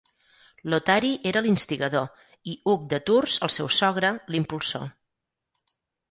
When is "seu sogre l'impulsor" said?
3.57-4.89